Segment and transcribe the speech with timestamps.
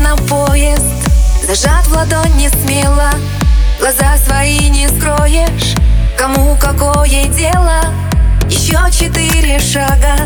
[0.00, 0.84] На поезд
[1.42, 3.10] Зажат в ладонь не смело.
[3.80, 4.57] Глаза свои
[9.72, 10.16] шага.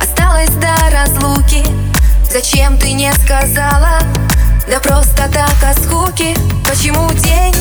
[0.00, 1.62] Осталось до разлуки.
[2.32, 3.98] Зачем ты не сказала?
[4.70, 6.34] Да просто так от скуки
[6.64, 7.54] Почему день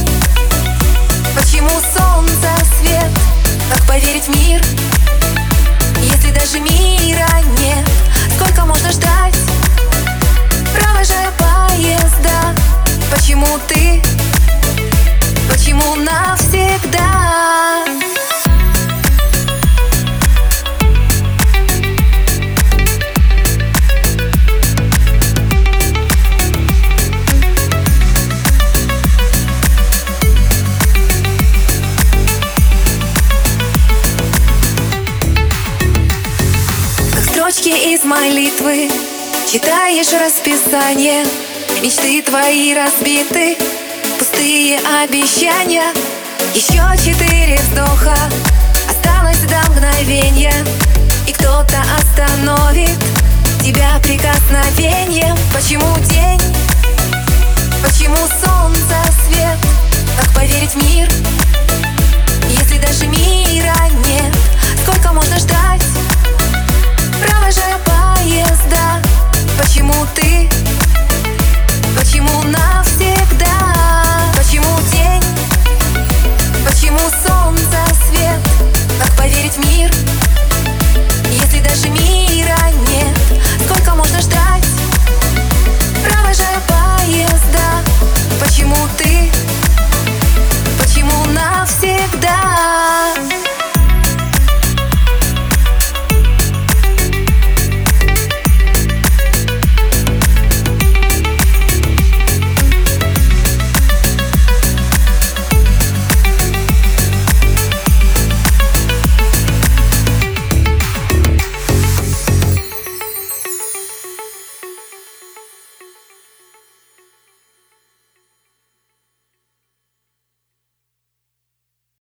[37.52, 38.89] строчки из молитвы.
[39.52, 41.25] Читаешь расписание
[41.81, 43.58] Мечты твои разбиты
[44.19, 45.91] Пустые обещания.
[46.53, 48.14] Еще четыре вздоха
[48.88, 50.53] Осталось до мгновения.
[51.28, 52.97] И кто-то остановит
[53.63, 55.36] Тебя прикосновением.
[55.53, 56.58] Почему день?
[70.15, 70.49] ты?
[71.97, 73.55] Почему навсегда?
[74.38, 75.23] Почему день?
[76.66, 77.38] Почему сон?